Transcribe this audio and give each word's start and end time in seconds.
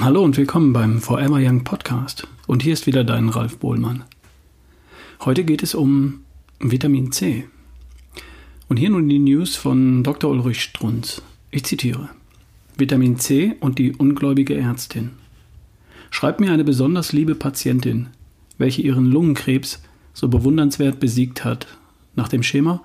Hallo 0.00 0.22
und 0.22 0.36
willkommen 0.36 0.72
beim 0.72 1.00
Forever 1.00 1.38
Young 1.40 1.64
Podcast. 1.64 2.28
Und 2.46 2.62
hier 2.62 2.72
ist 2.72 2.86
wieder 2.86 3.02
dein 3.02 3.30
Ralf 3.30 3.58
Bohlmann. 3.58 4.04
Heute 5.24 5.42
geht 5.42 5.64
es 5.64 5.74
um 5.74 6.20
Vitamin 6.60 7.10
C. 7.10 7.48
Und 8.68 8.76
hier 8.76 8.90
nun 8.90 9.08
die 9.08 9.18
News 9.18 9.56
von 9.56 10.04
Dr. 10.04 10.30
Ulrich 10.30 10.62
Strunz. 10.62 11.20
Ich 11.50 11.64
zitiere. 11.64 12.10
Vitamin 12.76 13.18
C 13.18 13.56
und 13.58 13.80
die 13.80 13.92
ungläubige 13.92 14.54
Ärztin. 14.54 15.10
Schreibt 16.10 16.38
mir 16.38 16.52
eine 16.52 16.64
besonders 16.64 17.12
liebe 17.12 17.34
Patientin, 17.34 18.06
welche 18.56 18.82
ihren 18.82 19.06
Lungenkrebs 19.06 19.82
so 20.14 20.28
bewundernswert 20.28 21.00
besiegt 21.00 21.44
hat, 21.44 21.66
nach 22.14 22.28
dem 22.28 22.44
Schema 22.44 22.82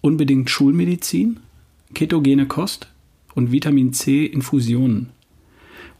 unbedingt 0.00 0.48
Schulmedizin, 0.48 1.40
ketogene 1.92 2.46
Kost 2.46 2.88
und 3.34 3.52
Vitamin 3.52 3.92
C 3.92 4.24
Infusionen 4.24 5.10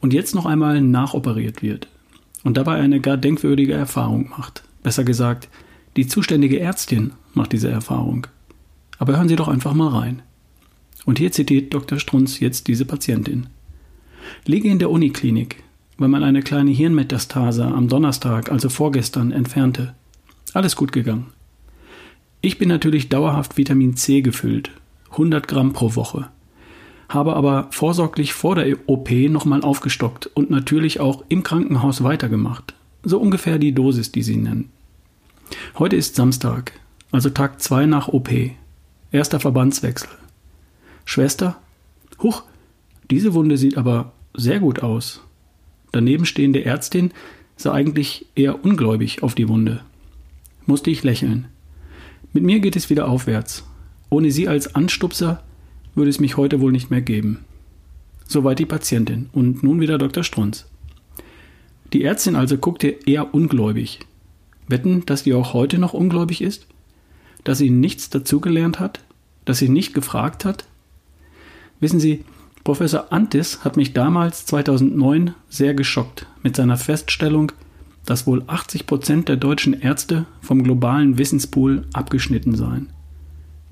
und 0.00 0.12
jetzt 0.12 0.34
noch 0.34 0.46
einmal 0.46 0.80
nachoperiert 0.80 1.62
wird 1.62 1.88
und 2.44 2.56
dabei 2.56 2.76
eine 2.76 3.00
gar 3.00 3.16
denkwürdige 3.16 3.74
Erfahrung 3.74 4.30
macht. 4.30 4.62
Besser 4.82 5.04
gesagt, 5.04 5.48
die 5.96 6.06
zuständige 6.06 6.60
Ärztin 6.60 7.12
macht 7.34 7.52
diese 7.52 7.70
Erfahrung. 7.70 8.26
Aber 8.98 9.16
hören 9.16 9.28
Sie 9.28 9.36
doch 9.36 9.48
einfach 9.48 9.74
mal 9.74 9.88
rein. 9.88 10.22
Und 11.04 11.18
hier 11.18 11.32
zitiert 11.32 11.72
Dr. 11.72 11.98
Strunz 11.98 12.40
jetzt 12.40 12.68
diese 12.68 12.84
Patientin. 12.84 13.46
Liege 14.44 14.68
in 14.68 14.78
der 14.78 14.90
Uniklinik, 14.90 15.62
weil 15.96 16.08
man 16.08 16.22
eine 16.22 16.42
kleine 16.42 16.70
Hirnmetastase 16.70 17.64
am 17.64 17.88
Donnerstag, 17.88 18.52
also 18.52 18.68
vorgestern, 18.68 19.32
entfernte. 19.32 19.94
Alles 20.52 20.76
gut 20.76 20.92
gegangen. 20.92 21.26
Ich 22.40 22.58
bin 22.58 22.68
natürlich 22.68 23.08
dauerhaft 23.08 23.56
Vitamin 23.56 23.96
C 23.96 24.20
gefüllt, 24.20 24.70
100 25.10 25.48
Gramm 25.48 25.72
pro 25.72 25.96
Woche 25.96 26.28
habe 27.08 27.34
aber 27.34 27.68
vorsorglich 27.70 28.34
vor 28.34 28.54
der 28.54 28.76
OP 28.86 29.10
nochmal 29.10 29.62
aufgestockt 29.62 30.26
und 30.26 30.50
natürlich 30.50 31.00
auch 31.00 31.24
im 31.28 31.42
Krankenhaus 31.42 32.04
weitergemacht. 32.04 32.74
So 33.02 33.18
ungefähr 33.18 33.58
die 33.58 33.72
Dosis, 33.72 34.12
die 34.12 34.22
sie 34.22 34.36
nennen. 34.36 34.70
Heute 35.78 35.96
ist 35.96 36.16
Samstag, 36.16 36.72
also 37.10 37.30
Tag 37.30 37.60
2 37.60 37.86
nach 37.86 38.08
OP. 38.08 38.30
Erster 39.10 39.40
Verbandswechsel. 39.40 40.10
Schwester? 41.06 41.56
Huch, 42.22 42.42
diese 43.10 43.32
Wunde 43.32 43.56
sieht 43.56 43.78
aber 43.78 44.12
sehr 44.34 44.60
gut 44.60 44.82
aus. 44.82 45.22
Daneben 45.92 46.26
stehende 46.26 46.64
Ärztin 46.66 47.12
sah 47.56 47.72
eigentlich 47.72 48.26
eher 48.34 48.62
ungläubig 48.62 49.22
auf 49.22 49.34
die 49.34 49.48
Wunde. 49.48 49.80
Musste 50.66 50.90
ich 50.90 51.02
lächeln. 51.02 51.46
Mit 52.34 52.44
mir 52.44 52.60
geht 52.60 52.76
es 52.76 52.90
wieder 52.90 53.08
aufwärts. 53.08 53.64
Ohne 54.10 54.30
sie 54.30 54.48
als 54.48 54.74
Anstupser 54.74 55.42
würde 55.98 56.10
es 56.10 56.20
mich 56.20 56.36
heute 56.36 56.60
wohl 56.60 56.72
nicht 56.72 56.90
mehr 56.90 57.02
geben. 57.02 57.44
Soweit 58.26 58.58
die 58.58 58.66
Patientin. 58.66 59.28
Und 59.32 59.62
nun 59.62 59.80
wieder 59.80 59.98
Dr. 59.98 60.24
Strunz. 60.24 60.66
Die 61.92 62.04
Ärztin 62.04 62.36
also 62.36 62.56
guckte 62.56 62.88
eher 62.88 63.34
ungläubig. 63.34 64.00
Wetten, 64.68 65.04
dass 65.06 65.22
die 65.22 65.34
auch 65.34 65.54
heute 65.54 65.78
noch 65.78 65.94
ungläubig 65.94 66.42
ist? 66.42 66.66
Dass 67.44 67.58
sie 67.58 67.70
nichts 67.70 68.10
dazugelernt 68.10 68.78
hat? 68.80 69.00
Dass 69.44 69.58
sie 69.58 69.68
nicht 69.68 69.94
gefragt 69.94 70.44
hat? 70.44 70.66
Wissen 71.80 72.00
Sie, 72.00 72.24
Professor 72.64 73.12
Antis 73.12 73.64
hat 73.64 73.76
mich 73.76 73.94
damals 73.94 74.44
2009 74.46 75.34
sehr 75.48 75.72
geschockt 75.74 76.26
mit 76.42 76.56
seiner 76.56 76.76
Feststellung, 76.76 77.52
dass 78.04 78.26
wohl 78.26 78.42
80 78.46 78.86
Prozent 78.86 79.28
der 79.28 79.36
deutschen 79.36 79.72
Ärzte 79.72 80.26
vom 80.42 80.62
globalen 80.62 81.18
Wissenspool 81.18 81.86
abgeschnitten 81.92 82.54
seien. 82.56 82.90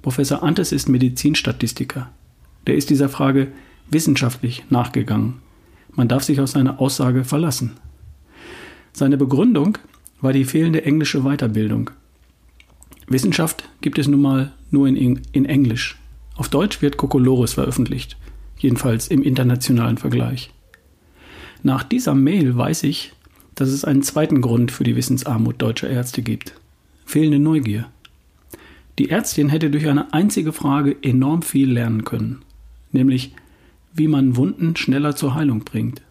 Professor 0.01 0.43
Antes 0.43 0.73
ist 0.73 0.89
Medizinstatistiker. 0.89 2.11
Der 2.67 2.77
ist 2.77 2.91
dieser 2.91 3.09
Frage 3.09 3.49
wissenschaftlich 3.91 4.65
nachgegangen. 4.71 5.35
Man 5.95 6.09
darf 6.09 6.25
sich 6.25 6.41
auf 6.41 6.49
seine 6.49 6.79
Aussage 6.79 7.25
verlassen. 7.25 7.77
Seine 8.93 9.17
Begründung 9.17 9.79
war 10.21 10.33
die 10.33 10.45
fehlende 10.45 10.85
englische 10.85 11.23
Weiterbildung. 11.23 11.91
Wissenschaft 13.09 13.69
gibt 13.81 13.99
es 13.99 14.09
nun 14.09 14.21
mal 14.21 14.53
nur 14.71 14.89
in, 14.89 15.21
in 15.33 15.45
Englisch. 15.45 15.97
Auf 16.37 16.49
Deutsch 16.49 16.83
wird 16.83 16.97
Kokolores 16.97 17.55
veröffentlicht, 17.55 18.17
jedenfalls 18.59 19.09
im 19.09 19.23
internationalen 19.23 19.97
Vergleich. 19.97 20.51
Nach 21.63 21.83
dieser 21.83 22.15
Mail 22.15 22.57
weiß 22.57 22.83
ich, 22.83 23.13
dass 23.55 23.69
es 23.71 23.85
einen 23.85 24.03
zweiten 24.03 24.41
Grund 24.43 24.71
für 24.71 24.85
die 24.85 24.97
Wissensarmut 24.97 25.61
deutscher 25.63 25.89
Ärzte 25.89 26.23
gibt. 26.23 26.55
Fehlende 27.05 27.39
Neugier. 27.39 27.87
Die 28.99 29.11
Ärztin 29.11 29.49
hätte 29.49 29.71
durch 29.71 29.89
eine 29.89 30.13
einzige 30.13 30.53
Frage 30.53 30.97
enorm 31.03 31.43
viel 31.43 31.71
lernen 31.71 32.05
können, 32.05 32.43
nämlich 32.97 33.33
wie 33.97 34.09
man 34.09 34.37
Wunden 34.37 34.77
schneller 34.77 35.17
zur 35.17 35.35
Heilung 35.35 35.61
bringt, 35.61 36.03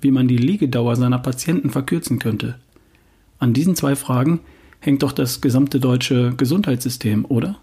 wie 0.00 0.10
man 0.10 0.28
die 0.28 0.36
Liegedauer 0.36 0.96
seiner 0.96 1.18
Patienten 1.18 1.70
verkürzen 1.70 2.18
könnte. 2.18 2.56
An 3.38 3.54
diesen 3.54 3.74
zwei 3.74 3.96
Fragen 3.96 4.40
hängt 4.80 5.02
doch 5.02 5.12
das 5.12 5.40
gesamte 5.40 5.80
deutsche 5.80 6.34
Gesundheitssystem, 6.36 7.24
oder? 7.24 7.58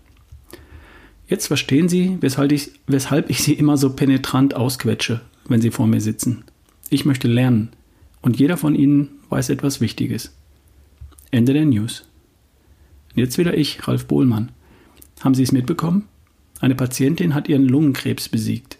Jetzt 1.28 1.48
verstehen 1.48 1.90
Sie, 1.90 2.18
weshalb 2.22 2.52
ich, 2.52 2.72
weshalb 2.88 3.30
ich 3.30 3.44
Sie 3.44 3.54
immer 3.54 3.78
so 3.78 3.92
penetrant 3.92 4.56
ausquetsche, 4.56 5.22
wenn 5.48 5.62
Sie 5.62 5.72
vor 5.72 5.86
mir 5.86 6.02
sitzen. 6.02 6.44
Ich 6.90 7.06
möchte 7.06 7.28
lernen, 7.28 7.70
und 8.22 8.40
jeder 8.40 8.58
von 8.58 8.74
Ihnen 8.74 9.10
weiß 9.30 9.50
etwas 9.50 9.80
Wichtiges. 9.80 10.34
Ende 11.30 11.54
der 11.54 11.66
News. 11.66 12.08
Jetzt 13.14 13.38
wieder 13.38 13.56
ich, 13.56 13.88
Ralf 13.88 14.06
Bohlmann. 14.06 14.52
Haben 15.20 15.36
Sie 15.36 15.44
es 15.44 15.52
mitbekommen? 15.52 16.06
Eine 16.59 16.75
Patientin 16.75 17.35
hat 17.35 17.50
ihren 17.50 17.68
Lungenkrebs 17.68 18.29
besiegt, 18.29 18.78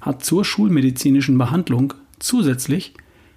hat 0.00 0.24
zur 0.24 0.44
schulmedizinischen 0.44 1.38
Behandlung 1.38 1.94
zusätzlich 2.18 2.94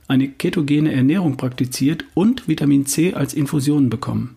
eine 0.07 0.29
ketogene 0.29 0.91
Ernährung 0.93 1.37
praktiziert 1.37 2.05
und 2.13 2.47
Vitamin 2.47 2.85
C 2.85 3.13
als 3.13 3.33
Infusion 3.33 3.89
bekommen. 3.89 4.35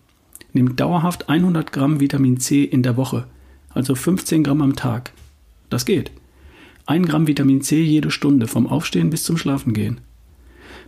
Nimmt 0.53 0.79
dauerhaft 0.79 1.29
100 1.29 1.71
Gramm 1.71 1.99
Vitamin 1.99 2.39
C 2.39 2.63
in 2.63 2.83
der 2.83 2.97
Woche, 2.97 3.25
also 3.69 3.95
15 3.95 4.43
Gramm 4.43 4.61
am 4.61 4.75
Tag. 4.75 5.13
Das 5.69 5.85
geht. 5.85 6.11
1 6.87 7.07
Gramm 7.07 7.27
Vitamin 7.27 7.61
C 7.61 7.81
jede 7.81 8.11
Stunde 8.11 8.47
vom 8.47 8.67
Aufstehen 8.67 9.09
bis 9.09 9.23
zum 9.23 9.37
Schlafengehen. 9.37 10.01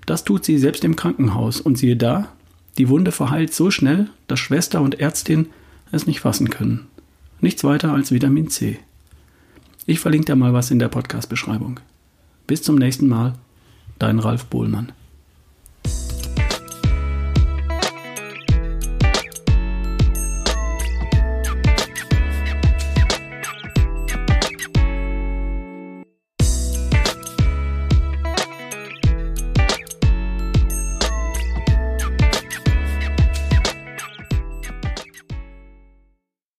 Das 0.05 0.25
tut 0.25 0.43
sie 0.43 0.57
selbst 0.57 0.83
im 0.83 0.97
Krankenhaus 0.97 1.61
und 1.61 1.77
siehe 1.77 1.95
da, 1.95 2.33
die 2.77 2.89
Wunde 2.89 3.11
verheilt 3.11 3.53
so 3.53 3.71
schnell, 3.71 4.09
dass 4.27 4.39
Schwester 4.39 4.81
und 4.81 4.99
Ärztin 4.99 5.47
es 5.91 6.07
nicht 6.07 6.19
fassen 6.19 6.49
können. 6.49 6.87
Nichts 7.43 7.65
weiter 7.65 7.91
als 7.91 8.13
Vitamin 8.13 8.47
C. 8.47 8.79
Ich 9.85 9.99
verlinke 9.99 10.27
dir 10.27 10.37
mal 10.37 10.53
was 10.53 10.71
in 10.71 10.79
der 10.79 10.87
Podcast-Beschreibung. 10.87 11.81
Bis 12.47 12.63
zum 12.63 12.77
nächsten 12.77 13.09
Mal, 13.09 13.33
dein 13.99 14.19
Ralf 14.19 14.45
Bohlmann. 14.45 14.93